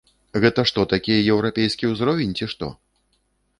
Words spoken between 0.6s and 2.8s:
што такі еўрапейскі ўзровень, ці што?